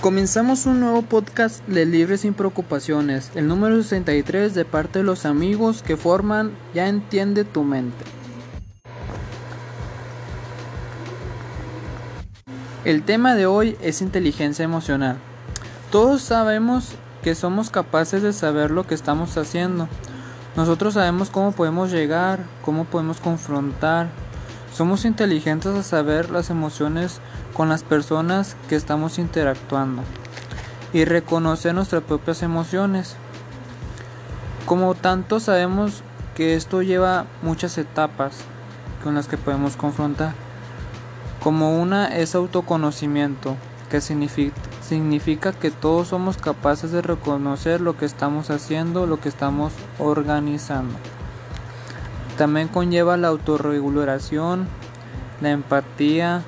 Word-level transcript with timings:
Comenzamos 0.00 0.64
un 0.64 0.80
nuevo 0.80 1.02
podcast 1.02 1.62
de 1.66 1.84
Libre 1.84 2.16
sin 2.16 2.32
Preocupaciones, 2.32 3.32
el 3.34 3.46
número 3.46 3.76
63 3.82 4.54
de 4.54 4.64
parte 4.64 5.00
de 5.00 5.04
los 5.04 5.26
amigos 5.26 5.82
que 5.82 5.98
forman 5.98 6.52
Ya 6.72 6.88
entiende 6.88 7.44
tu 7.44 7.64
mente. 7.64 8.02
El 12.86 13.02
tema 13.02 13.34
de 13.34 13.44
hoy 13.44 13.76
es 13.82 14.00
inteligencia 14.00 14.64
emocional. 14.64 15.18
Todos 15.92 16.22
sabemos 16.22 16.92
que 17.22 17.34
somos 17.34 17.68
capaces 17.68 18.22
de 18.22 18.32
saber 18.32 18.70
lo 18.70 18.86
que 18.86 18.94
estamos 18.94 19.36
haciendo. 19.36 19.86
Nosotros 20.56 20.94
sabemos 20.94 21.28
cómo 21.28 21.52
podemos 21.52 21.90
llegar, 21.90 22.40
cómo 22.64 22.86
podemos 22.86 23.20
confrontar. 23.20 24.08
Somos 24.72 25.04
inteligentes 25.04 25.74
a 25.74 25.82
saber 25.82 26.30
las 26.30 26.48
emociones 26.48 27.20
con 27.54 27.68
las 27.68 27.82
personas 27.82 28.56
que 28.68 28.76
estamos 28.76 29.18
interactuando 29.18 30.02
y 30.92 31.04
reconocer 31.04 31.74
nuestras 31.74 32.02
propias 32.02 32.42
emociones. 32.42 33.16
Como 34.66 34.94
tanto 34.94 35.40
sabemos 35.40 36.02
que 36.34 36.54
esto 36.54 36.82
lleva 36.82 37.26
muchas 37.42 37.76
etapas 37.78 38.38
con 39.02 39.14
las 39.14 39.26
que 39.26 39.36
podemos 39.36 39.76
confrontar. 39.76 40.34
Como 41.42 41.80
una 41.80 42.06
es 42.16 42.34
autoconocimiento, 42.34 43.56
que 43.90 44.00
significa, 44.00 45.52
que 45.52 45.70
todos 45.70 46.08
somos 46.08 46.36
capaces 46.36 46.92
de 46.92 47.02
reconocer 47.02 47.80
lo 47.80 47.96
que 47.96 48.04
estamos 48.04 48.50
haciendo, 48.50 49.06
lo 49.06 49.20
que 49.20 49.28
estamos 49.28 49.72
organizando. 49.98 50.94
También 52.40 52.68
conlleva 52.68 53.18
la 53.18 53.28
autorregulación, 53.28 54.66
la 55.42 55.50
empatía, 55.50 56.42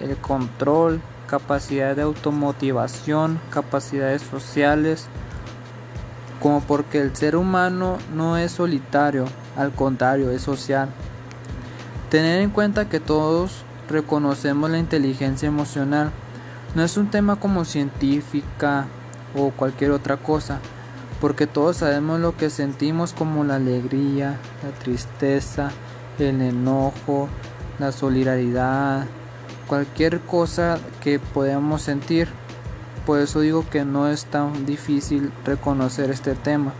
el 0.00 0.16
control, 0.16 1.00
capacidad 1.28 1.94
de 1.94 2.02
automotivación, 2.02 3.38
capacidades 3.50 4.22
sociales, 4.22 5.06
como 6.42 6.62
porque 6.62 7.00
el 7.00 7.14
ser 7.14 7.36
humano 7.36 7.98
no 8.12 8.36
es 8.36 8.50
solitario, 8.50 9.26
al 9.56 9.70
contrario, 9.70 10.32
es 10.32 10.42
social. 10.42 10.88
Tener 12.10 12.40
en 12.42 12.50
cuenta 12.50 12.88
que 12.88 12.98
todos 12.98 13.62
reconocemos 13.88 14.68
la 14.68 14.78
inteligencia 14.78 15.46
emocional. 15.46 16.10
No 16.74 16.82
es 16.82 16.96
un 16.96 17.08
tema 17.08 17.36
como 17.36 17.64
científica 17.64 18.86
o 19.36 19.50
cualquier 19.50 19.92
otra 19.92 20.16
cosa, 20.16 20.58
porque 21.20 21.46
todos 21.46 21.78
sabemos 21.78 22.20
lo 22.20 22.36
que 22.36 22.50
sentimos 22.50 23.12
como 23.12 23.44
la 23.44 23.56
alegría, 23.56 24.38
la 24.62 24.70
tristeza, 24.78 25.70
el 26.18 26.42
enojo, 26.42 27.28
la 27.78 27.92
solidaridad, 27.92 29.06
cualquier 29.66 30.20
cosa 30.20 30.78
que 31.02 31.18
podamos 31.18 31.82
sentir. 31.82 32.28
Por 33.04 33.20
eso 33.20 33.40
digo 33.40 33.64
que 33.70 33.84
no 33.84 34.08
es 34.08 34.26
tan 34.26 34.66
difícil 34.66 35.32
reconocer 35.44 36.10
este 36.10 36.34
tema. 36.34 36.72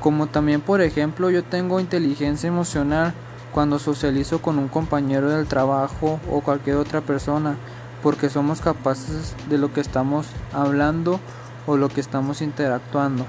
Como 0.00 0.26
también 0.26 0.60
por 0.60 0.80
ejemplo 0.80 1.30
yo 1.30 1.42
tengo 1.42 1.80
inteligencia 1.80 2.48
emocional 2.48 3.14
cuando 3.52 3.78
socializo 3.78 4.42
con 4.42 4.58
un 4.58 4.68
compañero 4.68 5.30
del 5.30 5.46
trabajo 5.46 6.20
o 6.30 6.40
cualquier 6.40 6.76
otra 6.76 7.00
persona 7.00 7.56
porque 8.02 8.28
somos 8.28 8.60
capaces 8.60 9.34
de 9.48 9.56
lo 9.56 9.72
que 9.72 9.80
estamos 9.80 10.26
hablando 10.52 11.20
o 11.66 11.76
lo 11.76 11.88
que 11.88 12.00
estamos 12.00 12.42
interactuando. 12.42 13.26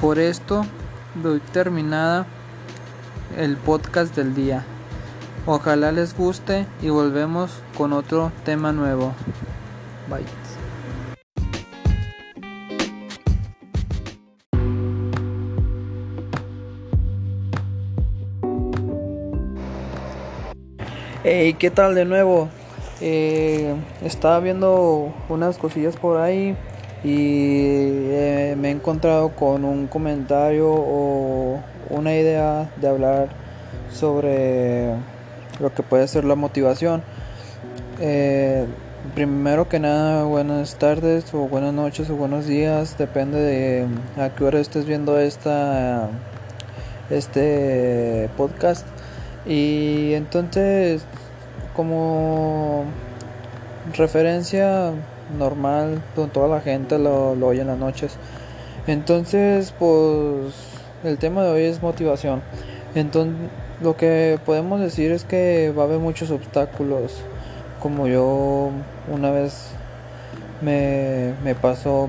Por 0.00 0.18
esto 0.18 0.64
doy 1.22 1.40
terminada 1.40 2.26
el 3.36 3.56
podcast 3.56 4.14
del 4.16 4.34
día. 4.34 4.64
Ojalá 5.46 5.92
les 5.92 6.16
guste 6.16 6.66
y 6.82 6.90
volvemos 6.90 7.50
con 7.76 7.92
otro 7.92 8.32
tema 8.44 8.72
nuevo. 8.72 9.12
Bye. 10.08 10.24
Hey, 21.22 21.54
¿qué 21.58 21.70
tal 21.70 21.94
de 21.94 22.06
nuevo? 22.06 22.48
Eh, 23.00 23.74
estaba 24.04 24.40
viendo 24.40 25.12
unas 25.30 25.56
cosillas 25.56 25.96
por 25.96 26.20
ahí 26.20 26.54
y 27.02 28.10
eh, 28.10 28.54
me 28.58 28.68
he 28.68 28.70
encontrado 28.72 29.30
con 29.30 29.64
un 29.64 29.86
comentario 29.86 30.68
o 30.70 31.60
una 31.88 32.14
idea 32.14 32.70
de 32.76 32.88
hablar 32.88 33.28
sobre 33.90 34.94
lo 35.60 35.72
que 35.74 35.82
puede 35.82 36.06
ser 36.08 36.24
la 36.24 36.34
motivación. 36.34 37.02
Eh, 38.00 38.66
primero 39.14 39.68
que 39.68 39.78
nada, 39.78 40.24
buenas 40.24 40.74
tardes 40.76 41.32
o 41.32 41.48
buenas 41.48 41.72
noches 41.72 42.10
o 42.10 42.16
buenos 42.16 42.46
días, 42.46 42.98
depende 42.98 43.38
de 43.40 43.86
a 44.22 44.30
qué 44.30 44.44
hora 44.44 44.60
estés 44.60 44.84
viendo 44.84 45.18
esta 45.18 46.10
este 47.08 48.28
podcast. 48.36 48.86
Y 49.46 50.12
entonces, 50.14 51.02
como 51.74 52.84
referencia 53.96 54.92
normal, 55.38 56.02
toda 56.32 56.48
la 56.48 56.60
gente 56.60 56.98
lo, 56.98 57.34
lo 57.34 57.48
oye 57.48 57.62
en 57.62 57.68
las 57.68 57.78
noches. 57.78 58.16
Entonces, 58.86 59.72
pues 59.78 60.54
el 61.04 61.18
tema 61.18 61.42
de 61.44 61.50
hoy 61.50 61.62
es 61.64 61.82
motivación. 61.82 62.42
Entonces, 62.94 63.34
lo 63.82 63.96
que 63.96 64.38
podemos 64.44 64.80
decir 64.80 65.12
es 65.12 65.24
que 65.24 65.72
va 65.76 65.82
a 65.82 65.86
haber 65.86 65.98
muchos 65.98 66.30
obstáculos. 66.30 67.22
Como 67.80 68.06
yo 68.08 68.70
una 69.10 69.30
vez 69.30 69.68
me, 70.60 71.34
me 71.42 71.54
pasó, 71.54 72.08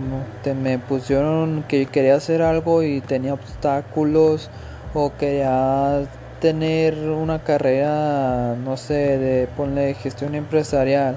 me 0.61 0.79
pusieron 0.79 1.63
que 1.67 1.85
quería 1.85 2.15
hacer 2.15 2.41
algo 2.41 2.83
y 2.83 2.99
tenía 3.01 3.33
obstáculos 3.33 4.49
o 4.93 5.13
quería 5.17 6.01
tener 6.41 6.95
una 6.97 7.43
carrera, 7.43 8.55
no 8.55 8.75
sé, 8.75 9.19
de 9.19 9.47
ponle 9.55 9.93
gestión 9.93 10.33
empresarial, 10.33 11.15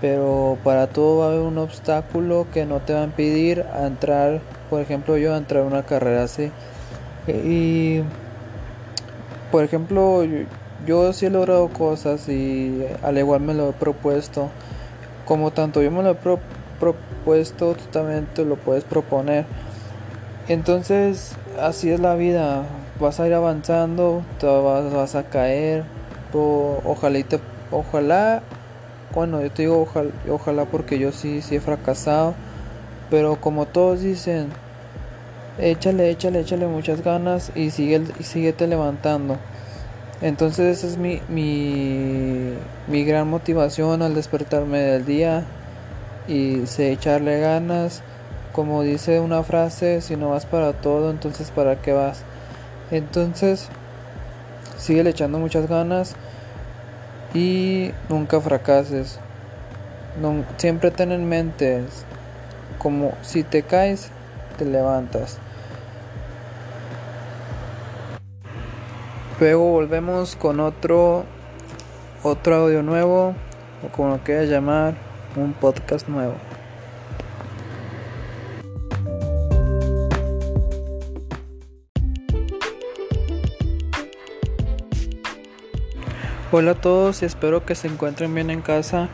pero 0.00 0.58
para 0.62 0.86
todo 0.86 1.20
va 1.20 1.24
a 1.24 1.28
haber 1.30 1.40
un 1.40 1.58
obstáculo 1.58 2.46
que 2.52 2.66
no 2.66 2.80
te 2.80 2.92
va 2.92 3.00
a 3.00 3.04
impedir 3.04 3.64
entrar, 3.82 4.40
por 4.68 4.80
ejemplo, 4.82 5.16
yo 5.16 5.34
a 5.34 5.38
entrar 5.38 5.64
a 5.64 5.66
una 5.66 5.84
carrera 5.84 6.22
así. 6.22 6.52
Y, 7.26 8.02
por 9.50 9.64
ejemplo, 9.64 10.22
yo, 10.86 11.12
sí 11.14 11.26
he 11.26 11.30
logrado 11.30 11.68
cosas 11.68 12.28
y 12.28 12.84
al 13.02 13.18
igual 13.18 13.40
me 13.40 13.54
lo 13.54 13.70
he 13.70 13.72
propuesto. 13.72 14.50
Como 15.24 15.50
tanto 15.50 15.82
yo 15.82 15.90
me 15.90 16.02
lo 16.02 16.10
he 16.10 16.38
propuesto, 16.78 17.74
tú 17.74 17.84
también 17.90 18.26
te 18.34 18.44
lo 18.44 18.56
puedes 18.56 18.84
proponer. 18.84 19.46
Entonces, 20.46 21.34
así 21.58 21.90
es 21.90 22.00
la 22.00 22.14
vida 22.14 22.64
vas 23.00 23.20
a 23.20 23.26
ir 23.26 23.34
avanzando, 23.34 24.22
te 24.38 24.46
vas, 24.46 25.14
a 25.14 25.24
caer, 25.24 25.84
ojalá 26.32 27.18
y 27.18 27.24
te, 27.24 27.40
ojalá, 27.70 28.42
bueno, 29.14 29.40
yo 29.42 29.50
te 29.50 29.62
digo 29.62 29.86
ojalá, 30.28 30.64
porque 30.66 30.98
yo 30.98 31.12
sí, 31.12 31.42
sí 31.42 31.56
he 31.56 31.60
fracasado, 31.60 32.34
pero 33.10 33.36
como 33.36 33.66
todos 33.66 34.00
dicen, 34.00 34.48
échale, 35.58 36.10
échale, 36.10 36.40
échale 36.40 36.66
muchas 36.66 37.02
ganas 37.02 37.52
y 37.54 37.70
sigue, 37.70 38.02
y 38.18 38.22
síguete 38.24 38.66
levantando. 38.66 39.38
Entonces 40.20 40.78
esa 40.78 40.88
es 40.88 40.98
mi, 40.98 41.20
mi, 41.28 42.54
mi 42.88 43.04
gran 43.04 43.28
motivación 43.28 44.02
al 44.02 44.14
despertarme 44.14 44.78
del 44.78 45.04
día 45.04 45.44
y 46.26 46.66
sé 46.66 46.92
echarle 46.92 47.38
ganas. 47.38 48.02
Como 48.52 48.82
dice 48.82 49.20
una 49.20 49.44
frase, 49.44 50.00
si 50.00 50.16
no 50.16 50.30
vas 50.30 50.44
para 50.44 50.72
todo, 50.72 51.10
entonces 51.12 51.52
para 51.52 51.80
qué 51.80 51.92
vas. 51.92 52.24
Entonces, 52.90 53.68
sigue 54.76 55.08
echando 55.08 55.38
muchas 55.38 55.68
ganas 55.68 56.14
y 57.34 57.92
nunca 58.08 58.40
fracases. 58.40 59.18
siempre 60.56 60.90
ten 60.90 61.12
en 61.12 61.28
mente, 61.28 61.84
como 62.78 63.12
si 63.22 63.42
te 63.42 63.62
caes, 63.62 64.10
te 64.56 64.64
levantas. 64.64 65.38
Luego 69.40 69.70
volvemos 69.70 70.34
con 70.34 70.58
otro 70.58 71.24
otro 72.24 72.56
audio 72.56 72.82
nuevo 72.82 73.34
o 73.84 73.88
como 73.92 74.08
lo 74.08 74.18
quieras 74.18 74.48
llamar, 74.48 74.94
un 75.36 75.52
podcast 75.52 76.08
nuevo. 76.08 76.34
Hola 86.50 86.70
a 86.70 86.74
todos 86.76 87.20
y 87.20 87.26
espero 87.26 87.66
que 87.66 87.74
se 87.74 87.88
encuentren 87.88 88.34
bien 88.34 88.48
en 88.48 88.62
casa 88.62 89.10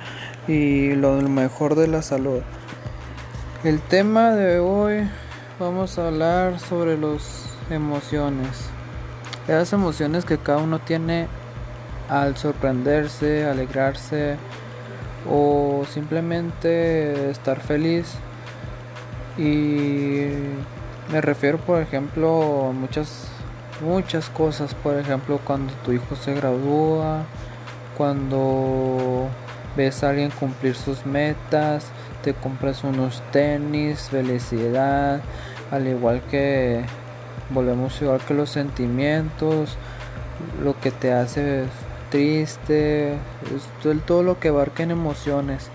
y 0.47 0.95
lo 0.95 1.15
mejor 1.23 1.75
de 1.75 1.89
la 1.89 2.01
salud. 2.01 2.43
El 3.65 3.81
tema 3.81 4.31
de 4.37 4.61
hoy 4.61 5.11
vamos 5.59 5.99
a 5.99 6.07
hablar 6.07 6.61
sobre 6.61 6.97
las 6.97 7.47
emociones. 7.71 8.69
Las 9.49 9.73
emociones 9.73 10.25
que 10.25 10.39
cada 10.39 10.59
uno 10.59 10.79
tiene 10.79 11.27
al 12.09 12.37
sorprenderse, 12.37 13.45
alegrarse 13.47 14.37
o 15.29 15.85
simplemente 15.93 17.31
estar 17.31 17.59
feliz 17.59 18.15
y 19.37 20.29
me 21.11 21.21
refiero 21.21 21.59
por 21.59 21.83
ejemplo 21.83 22.69
a 22.69 22.73
muchas 22.73 23.34
muchas 23.81 24.29
cosas 24.31 24.75
por 24.75 24.99
ejemplo 24.99 25.41
cuando 25.45 25.73
tu 25.85 25.93
hijo 25.93 26.17
se 26.17 26.35
gradúa 26.35 27.25
cuando 27.97 29.29
ves 29.77 30.03
a 30.05 30.11
alguien 30.11 30.31
cumplir 30.31 30.75
sus 30.75 31.05
metas 31.07 31.87
te 32.23 32.35
compras 32.35 32.85
unos 32.85 33.23
tenis 33.33 34.09
felicidad 34.11 35.21
al 35.71 35.87
igual 35.87 36.23
que 36.31 36.85
volvemos 37.51 38.01
igual 38.01 38.21
que 38.21 38.35
los 38.35 38.51
sentimientos 38.51 39.77
lo 40.63 40.79
que 40.81 40.91
te 40.91 41.13
hace 41.13 41.65
triste, 42.11 43.17
todo 44.07 44.23
lo 44.23 44.39
que 44.39 44.49
abarca 44.49 44.85
en 44.85 44.93
emociones. 44.93 45.69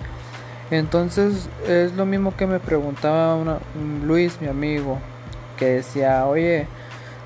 Entonces 0.72 1.50
es 1.68 1.94
lo 1.94 2.06
mismo 2.06 2.36
que 2.38 2.48
me 2.48 2.60
preguntaba 2.60 3.60
Luis, 4.06 4.40
mi 4.40 4.48
amigo, 4.48 5.00
que 5.58 5.66
decía, 5.66 6.26
oye, 6.26 6.68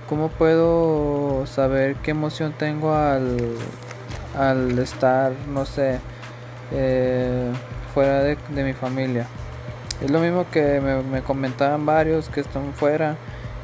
¿cómo 0.09 0.29
puedo 0.29 1.45
saber 1.45 1.95
qué 1.97 2.11
emoción 2.11 2.53
tengo 2.57 2.93
al, 2.93 3.37
al 4.37 4.77
estar, 4.79 5.33
no 5.47 5.65
sé, 5.65 5.99
eh, 6.71 7.51
fuera 7.93 8.23
de, 8.23 8.37
mi 8.63 8.73
familia? 8.73 9.27
Es 10.01 10.11
lo 10.11 10.19
mismo 10.19 10.45
que 10.51 10.81
me, 10.81 11.01
me 11.03 11.21
comentaban 11.21 11.85
varios 11.85 12.29
que 12.29 12.41
están 12.41 12.73
fuera, 12.73 13.15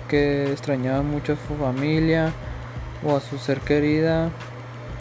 que 0.08 0.52
extrañaban 0.52 1.10
mucho 1.10 1.34
a 1.34 1.48
su 1.48 1.56
familia 1.56 2.32
o 3.04 3.16
a 3.16 3.20
su 3.20 3.38
ser 3.38 3.60
querida 3.60 4.30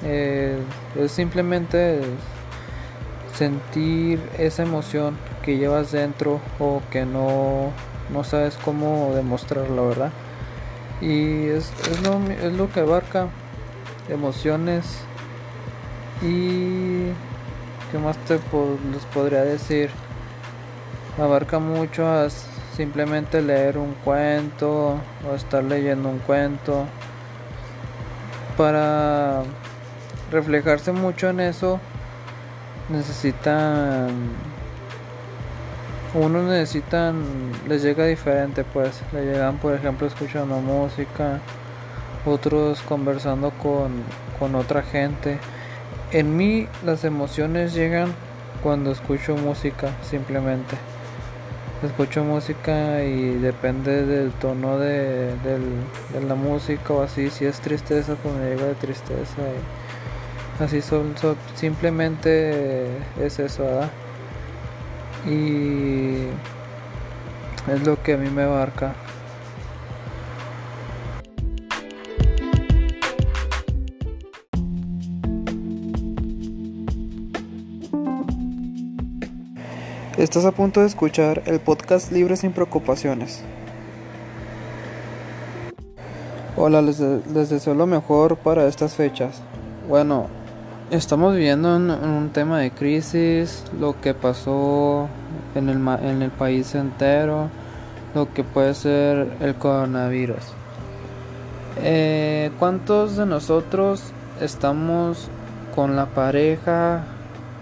eh, 0.05 0.57
es 0.97 1.11
simplemente 1.11 2.01
sentir 3.35 4.21
esa 4.39 4.63
emoción 4.63 5.17
que 5.43 5.57
llevas 5.57 5.91
dentro 5.91 6.41
o 6.59 6.83
que 6.91 7.05
no, 7.05 7.73
no 8.13 8.25
sabes 8.25 8.57
cómo 8.65 9.13
demostrarla, 9.15 9.83
¿verdad? 9.83 10.13
Y 11.01 11.47
es, 11.49 11.73
es, 11.91 12.01
lo, 12.03 12.21
es 12.31 12.53
lo 12.53 12.71
que 12.71 12.81
abarca 12.81 13.29
emociones 14.09 15.01
y 16.23 17.07
¿qué 17.91 17.99
más 18.03 18.17
te 18.19 18.35
les 18.35 19.05
podría 19.13 19.43
decir? 19.43 19.91
Abarca 21.19 21.59
mucho 21.59 22.07
a 22.07 22.29
simplemente 22.77 23.43
leer 23.43 23.79
un 23.79 23.95
cuento 24.05 24.99
o 25.29 25.35
estar 25.35 25.63
leyendo 25.65 26.09
un 26.09 26.19
cuento 26.19 26.87
para 28.57 29.43
reflejarse 30.31 30.93
mucho 30.93 31.29
en 31.29 31.41
eso 31.41 31.81
necesitan 32.89 34.09
unos 36.15 36.45
necesitan 36.45 37.23
les 37.69 37.83
llega 37.83 38.07
diferente 38.07 38.65
pues. 38.65 39.01
Le 39.13 39.25
llegan 39.25 39.59
por 39.59 39.75
ejemplo 39.75 40.07
escuchando 40.07 40.61
música 40.61 41.41
otros 42.25 42.81
conversando 42.83 43.51
con, 43.51 44.03
con 44.39 44.55
otra 44.55 44.83
gente. 44.83 45.39
En 46.13 46.37
mí 46.37 46.67
las 46.85 47.05
emociones 47.05 47.75
llegan 47.75 48.13
cuando 48.63 48.91
escucho 48.91 49.37
música 49.37 49.91
simplemente. 50.03 50.77
Escucho 51.85 52.25
música 52.25 53.05
y 53.05 53.35
depende 53.35 54.05
del 54.05 54.33
tono 54.33 54.79
de, 54.79 55.33
de 55.45 56.21
la 56.27 56.35
música 56.35 56.93
o 56.93 57.03
así. 57.03 57.31
Si 57.31 57.45
es 57.45 57.61
tristeza 57.61 58.17
pues 58.23 58.35
me 58.35 58.51
llega 58.51 58.65
de 58.67 58.75
tristeza 58.75 59.41
y 59.41 59.89
Así 60.63 60.83
son, 60.83 61.15
simplemente 61.55 62.89
es 63.21 63.39
eso, 63.39 63.63
¿verdad? 63.63 63.91
Y 65.29 66.29
es 67.71 67.87
lo 67.87 68.03
que 68.03 68.15
a 68.15 68.17
mí 68.17 68.31
me 68.31 68.45
abarca. 68.45 68.95
Estás 80.17 80.47
a 80.47 80.53
punto 80.53 80.81
de 80.81 80.87
escuchar 80.87 81.43
el 81.45 81.61
podcast 81.61 82.11
Libre 82.11 82.37
sin 82.37 82.53
preocupaciones. 82.53 83.43
Hola, 86.57 86.81
les, 86.81 86.99
les 87.01 87.51
deseo 87.51 87.75
lo 87.75 87.87
mejor 87.87 88.39
para 88.39 88.67
estas 88.67 88.95
fechas. 88.95 89.43
Bueno, 89.89 90.29
Estamos 90.91 91.35
viviendo 91.35 91.77
en, 91.77 91.91
un 91.91 92.31
tema 92.31 92.61
de 92.61 92.71
crisis, 92.71 93.63
lo 93.79 94.01
que 94.01 94.15
pasó 94.15 95.07
en 95.55 95.69
el, 95.69 95.87
en 96.03 96.23
el 96.23 96.31
país 96.31 96.75
entero, 96.75 97.51
lo 98.15 98.33
que 98.33 98.43
puede 98.43 98.73
ser 98.73 99.37
el 99.41 99.55
coronavirus. 99.57 100.43
Eh, 101.83 102.51
¿Cuántos 102.59 103.19
de 103.19 103.27
nosotros 103.27 104.03
estamos 104.41 105.29
con 105.75 105.95
la 105.95 106.07
pareja 106.07 107.05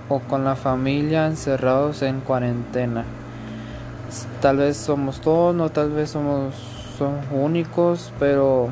o 0.09 0.21
con 0.21 0.45
la 0.45 0.55
familia 0.55 1.27
encerrados 1.27 2.03
en 2.03 2.21
cuarentena? 2.21 3.05
Tal 4.41 4.59
vez 4.59 4.77
somos 4.77 5.21
todos, 5.21 5.53
no 5.53 5.71
tal 5.71 5.91
vez 5.91 6.11
somos 6.11 6.55
únicos, 7.33 8.13
pero 8.21 8.69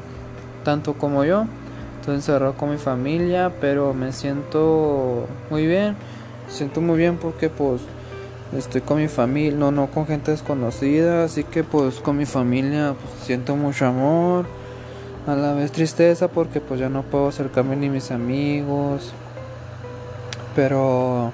tanto 0.63 0.95
como 0.95 1.25
yo 1.25 1.47
Estoy 2.05 2.17
encerrado 2.17 2.53
con 2.53 2.71
mi 2.71 2.77
familia, 2.77 3.51
pero 3.63 3.95
me 3.95 4.13
siento 4.13 5.27
muy 5.49 5.67
bien. 5.67 5.97
Me 6.47 6.53
siento 6.53 6.83
muy 6.83 6.99
bien 6.99 7.17
porque 7.17 7.49
pues 7.49 7.81
estoy 8.55 8.83
con 8.83 8.99
mi 8.99 9.09
familia, 9.09 9.57
no, 9.59 9.71
no 9.71 9.87
con 9.87 10.07
gente 10.07 10.31
desconocida, 10.31 11.25
así 11.25 11.45
que 11.45 11.65
pues 11.65 12.01
con 12.01 12.19
mi 12.19 12.27
familia 12.27 12.95
pues, 13.01 13.25
siento 13.25 13.57
mucho 13.57 13.87
amor, 13.87 14.45
a 15.27 15.35
la 15.35 15.55
vez 15.55 15.73
tristeza 15.73 16.29
porque 16.29 16.61
pues 16.61 16.79
ya 16.79 16.91
no 16.91 17.05
puedo 17.05 17.29
acercarme 17.29 17.75
ni 17.75 17.89
mis 17.89 18.11
amigos, 18.11 19.15
pero 20.55 21.33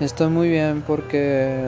estoy 0.00 0.28
muy 0.28 0.48
bien 0.48 0.82
porque 0.86 1.66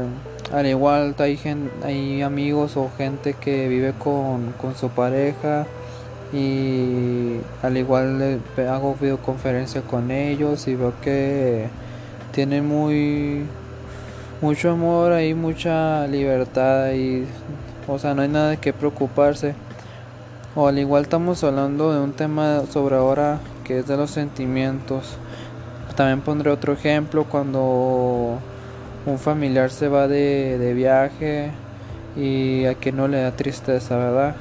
al 0.50 0.66
igual 0.66 1.14
hay, 1.18 1.38
hay 1.84 2.22
amigos 2.22 2.78
o 2.78 2.90
gente 2.96 3.34
que 3.34 3.68
vive 3.68 3.92
con, 3.92 4.52
con 4.52 4.74
su 4.74 4.88
pareja 4.88 5.66
y 6.34 7.38
al 7.62 7.76
igual 7.76 8.40
hago 8.68 8.96
videoconferencia 9.00 9.82
con 9.82 10.10
ellos 10.10 10.66
y 10.66 10.74
veo 10.74 10.92
que 11.00 11.68
tienen 12.32 12.66
muy 12.66 13.44
mucho 14.40 14.72
amor 14.72 15.12
ahí 15.12 15.32
mucha 15.32 16.08
libertad 16.08 16.92
y 16.92 17.24
o 17.86 17.98
sea 18.00 18.14
no 18.14 18.22
hay 18.22 18.28
nada 18.28 18.50
de 18.50 18.56
que 18.56 18.72
preocuparse. 18.72 19.54
O 20.56 20.68
al 20.68 20.78
igual 20.78 21.04
estamos 21.04 21.42
hablando 21.44 21.92
de 21.92 22.00
un 22.00 22.12
tema 22.12 22.62
sobre 22.70 22.96
ahora 22.96 23.38
que 23.64 23.80
es 23.80 23.86
de 23.86 23.96
los 23.96 24.10
sentimientos. 24.10 25.16
También 25.96 26.20
pondré 26.20 26.50
otro 26.50 26.72
ejemplo 26.72 27.24
cuando 27.24 28.38
un 29.06 29.18
familiar 29.18 29.70
se 29.70 29.88
va 29.88 30.08
de, 30.08 30.58
de 30.58 30.74
viaje 30.74 31.50
y 32.16 32.64
a 32.66 32.74
quien 32.74 32.96
no 32.96 33.08
le 33.08 33.20
da 33.22 33.32
tristeza 33.32 33.96
verdad 33.96 34.34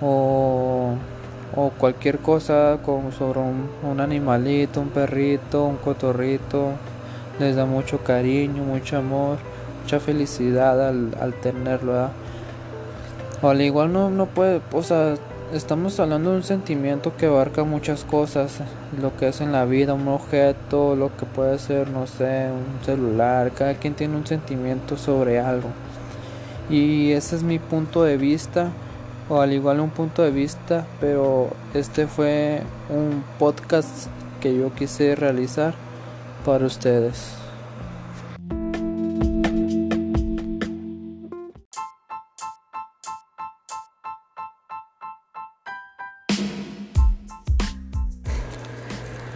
o, 0.00 0.94
o 1.56 1.70
cualquier 1.70 2.18
cosa 2.18 2.78
como 2.84 3.12
sobre 3.12 3.40
un, 3.40 4.00
animalito, 4.00 4.80
un 4.80 4.88
perrito, 4.88 5.64
un 5.64 5.76
cotorrito, 5.76 6.70
les 7.38 7.56
da 7.56 7.66
mucho 7.66 7.98
cariño, 7.98 8.62
mucho 8.62 8.98
amor, 8.98 9.38
mucha 9.82 10.00
felicidad 10.00 10.88
al, 10.88 11.16
al 11.20 11.34
tenerlo. 11.34 12.10
O 13.42 13.48
al 13.48 13.60
igual 13.62 13.92
no, 13.92 14.10
no 14.10 14.26
puede, 14.26 14.60
o 14.72 14.82
sea, 14.82 15.14
estamos 15.52 15.98
hablando 15.98 16.30
de 16.30 16.36
un 16.36 16.42
sentimiento 16.42 17.16
que 17.16 17.26
abarca 17.26 17.64
muchas 17.64 18.04
cosas, 18.04 18.60
lo 19.00 19.16
que 19.16 19.28
es 19.28 19.40
en 19.40 19.52
la 19.52 19.64
vida, 19.64 19.94
un 19.94 20.08
objeto, 20.08 20.94
lo 20.94 21.16
que 21.16 21.26
puede 21.26 21.58
ser, 21.58 21.90
no 21.90 22.06
sé, 22.06 22.48
un 22.50 22.84
celular, 22.84 23.50
cada 23.52 23.74
quien 23.74 23.94
tiene 23.94 24.16
un 24.16 24.26
sentimiento 24.26 24.96
sobre 24.96 25.40
algo. 25.40 25.68
Y 26.68 27.12
ese 27.12 27.34
es 27.36 27.42
mi 27.42 27.58
punto 27.58 28.04
de 28.04 28.16
vista 28.16 28.70
o 29.30 29.40
al 29.40 29.52
igual 29.52 29.78
un 29.78 29.90
punto 29.90 30.22
de 30.22 30.32
vista, 30.32 30.86
pero 31.00 31.50
este 31.72 32.08
fue 32.08 32.62
un 32.88 33.22
podcast 33.38 34.08
que 34.40 34.54
yo 34.54 34.74
quise 34.74 35.14
realizar 35.14 35.74
para 36.44 36.66
ustedes. 36.66 37.36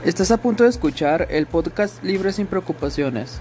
Estás 0.04 0.30
a 0.32 0.36
punto 0.36 0.64
de 0.64 0.70
escuchar 0.70 1.28
el 1.30 1.46
podcast 1.46 2.02
Libre 2.02 2.32
sin 2.32 2.46
Preocupaciones. 2.46 3.40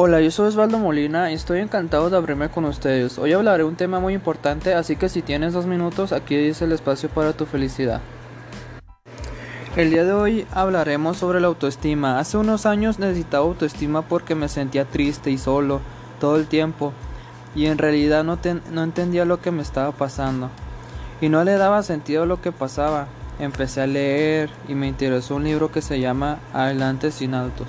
Hola, 0.00 0.20
yo 0.20 0.30
soy 0.30 0.46
Osvaldo 0.46 0.78
Molina 0.78 1.32
y 1.32 1.34
estoy 1.34 1.58
encantado 1.58 2.08
de 2.08 2.16
abrirme 2.16 2.48
con 2.50 2.64
ustedes. 2.66 3.18
Hoy 3.18 3.32
hablaré 3.32 3.64
un 3.64 3.74
tema 3.74 3.98
muy 3.98 4.14
importante, 4.14 4.72
así 4.72 4.94
que 4.94 5.08
si 5.08 5.22
tienes 5.22 5.54
dos 5.54 5.66
minutos, 5.66 6.12
aquí 6.12 6.36
es 6.36 6.62
el 6.62 6.70
espacio 6.70 7.08
para 7.08 7.32
tu 7.32 7.46
felicidad. 7.46 8.00
El 9.74 9.90
día 9.90 10.04
de 10.04 10.12
hoy 10.12 10.46
hablaremos 10.52 11.16
sobre 11.16 11.40
la 11.40 11.48
autoestima. 11.48 12.20
Hace 12.20 12.36
unos 12.36 12.64
años 12.64 13.00
necesitaba 13.00 13.44
autoestima 13.44 14.02
porque 14.02 14.36
me 14.36 14.48
sentía 14.48 14.84
triste 14.84 15.32
y 15.32 15.36
solo 15.36 15.80
todo 16.20 16.36
el 16.36 16.46
tiempo 16.46 16.92
y 17.56 17.66
en 17.66 17.76
realidad 17.76 18.22
no, 18.22 18.38
no 18.70 18.84
entendía 18.84 19.24
lo 19.24 19.40
que 19.40 19.50
me 19.50 19.62
estaba 19.62 19.90
pasando 19.90 20.48
y 21.20 21.28
no 21.28 21.42
le 21.42 21.54
daba 21.54 21.82
sentido 21.82 22.22
a 22.22 22.26
lo 22.26 22.40
que 22.40 22.52
pasaba. 22.52 23.08
Empecé 23.40 23.80
a 23.80 23.88
leer 23.88 24.48
y 24.68 24.76
me 24.76 24.86
interesó 24.86 25.34
un 25.34 25.42
libro 25.42 25.72
que 25.72 25.82
se 25.82 25.98
llama 25.98 26.38
Adelante 26.52 27.10
sin 27.10 27.34
altos 27.34 27.66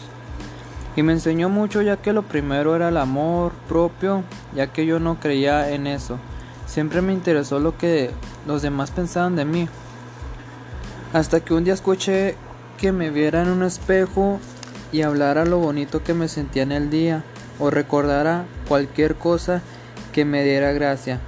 y 0.96 1.03
me 1.03 1.13
enseñó 1.13 1.50
mucho 1.50 1.81
ya 1.81 1.98
que 1.98 2.13
lo 2.13 2.24
primero 2.24 2.75
era 2.75 2.89
el 2.89 2.98
amor 2.98 3.51
propio 3.67 4.24
ya 4.55 4.67
que 4.67 4.86
yo 4.86 5.00
no 5.00 5.19
creía 5.19 5.69
en 5.72 5.88
eso. 5.88 6.17
Siempre 6.65 7.01
me 7.01 7.13
interesó 7.13 7.60
lo 7.60 7.77
que 7.77 8.12
los 8.46 8.62
demás 8.62 8.91
pensaban 8.91 9.36
de 9.36 9.46
mí. 9.46 9.67
Hasta 11.13 11.39
que 11.39 11.53
un 11.53 11.63
día 11.63 11.74
escuché 11.74 12.36
que 12.77 12.91
me 12.91 13.10
viera 13.10 13.41
en 13.41 13.50
un 13.50 13.63
espejo 13.63 14.39
y 14.91 15.01
hablara 15.01 15.46
lo 15.46 15.58
bonito 15.60 16.03
que 16.03 16.13
me 16.13 16.27
sentía 16.27 16.63
en 16.63 16.72
el 16.72 16.89
día 16.89 17.24
o 17.60 17.69
recordara 17.69 18.46
cualquier 18.67 19.15
cosa 19.15 19.62
que 20.13 20.25
me 20.25 20.43
diera 20.43 20.72
gracia 20.72 21.19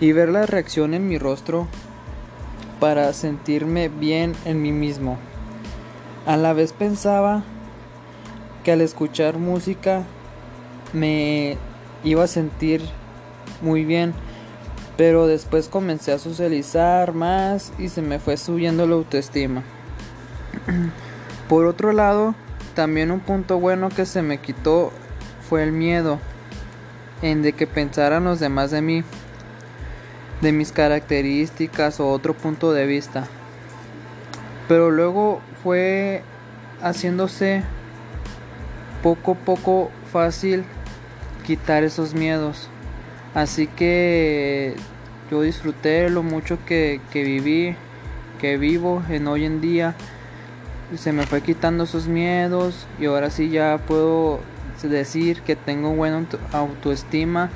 y 0.00 0.12
ver 0.12 0.28
la 0.28 0.46
reacción 0.46 0.94
en 0.94 1.06
mi 1.08 1.18
rostro 1.18 1.66
para 2.80 3.12
sentirme 3.12 3.88
bien 3.88 4.34
en 4.44 4.62
mí 4.62 4.72
mismo. 4.72 5.18
A 6.26 6.36
la 6.36 6.52
vez 6.52 6.72
pensaba 6.72 7.42
que 8.64 8.72
al 8.72 8.80
escuchar 8.80 9.38
música 9.38 10.02
me 10.92 11.56
iba 12.02 12.24
a 12.24 12.26
sentir 12.26 12.82
muy 13.62 13.84
bien 13.84 14.14
pero 14.96 15.26
después 15.26 15.68
comencé 15.68 16.12
a 16.12 16.18
socializar 16.18 17.14
más 17.14 17.72
y 17.78 17.88
se 17.88 18.02
me 18.02 18.18
fue 18.18 18.36
subiendo 18.36 18.86
la 18.86 18.94
autoestima. 18.94 19.62
Por 21.48 21.66
otro 21.66 21.92
lado, 21.92 22.34
también 22.74 23.10
un 23.10 23.20
punto 23.20 23.58
bueno 23.58 23.88
que 23.88 24.06
se 24.06 24.22
me 24.22 24.38
quitó 24.38 24.92
fue 25.48 25.64
el 25.64 25.72
miedo 25.72 26.20
en 27.22 27.42
de 27.42 27.52
que 27.52 27.66
pensaran 27.66 28.24
los 28.24 28.40
demás 28.40 28.70
de 28.70 28.82
mí, 28.82 29.04
de 30.40 30.52
mis 30.52 30.72
características 30.72 31.98
o 31.98 32.10
otro 32.10 32.34
punto 32.34 32.72
de 32.72 32.86
vista. 32.86 33.26
Pero 34.68 34.90
luego 34.90 35.40
fue 35.62 36.22
haciéndose 36.80 37.64
poco 39.04 39.34
poco 39.34 39.90
fácil 40.10 40.64
quitar 41.46 41.84
esos 41.84 42.14
miedos. 42.14 42.70
Así 43.34 43.66
que 43.66 44.76
yo 45.30 45.42
disfruté 45.42 46.08
lo 46.08 46.22
mucho 46.22 46.56
que, 46.64 47.02
viví, 47.12 47.76
que 48.40 48.56
vivo 48.56 49.02
en 49.10 49.26
hoy 49.28 49.44
en 49.44 49.60
día. 49.60 49.94
Se 50.96 51.12
me 51.12 51.26
fue 51.26 51.42
quitando 51.42 51.84
esos 51.84 52.08
miedos 52.08 52.86
y 52.98 53.04
ahora 53.04 53.28
sí 53.28 53.50
ya 53.50 53.76
puedo 53.76 54.40
decir 54.82 55.42
que 55.42 55.54
tengo 55.54 55.90
buena 55.90 56.24
autoestima 56.52 57.50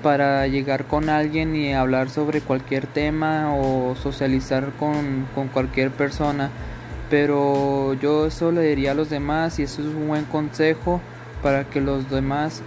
para 0.00 0.46
llegar 0.46 0.84
con 0.84 1.08
alguien 1.08 1.56
y 1.56 1.72
hablar 1.74 2.08
sobre 2.08 2.40
cualquier 2.40 2.86
tema 2.86 3.52
o 3.56 3.96
socializar 3.96 4.70
con, 4.78 5.26
con 5.34 5.48
cualquier 5.48 5.90
persona. 5.90 6.50
Pero 7.10 7.94
yo 7.94 8.26
eso 8.26 8.50
le 8.50 8.62
diría 8.62 8.92
a 8.92 8.94
los 8.94 9.10
demás 9.10 9.58
y 9.58 9.64
eso 9.64 9.82
es 9.82 9.88
un 9.88 10.08
buen 10.08 10.24
consejo 10.24 11.00
para 11.42 11.64
que 11.64 11.80
los 11.80 12.10
demás 12.10 12.62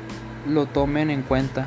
lo 0.47 0.65
tomen 0.65 1.09
en 1.09 1.23
cuenta. 1.23 1.65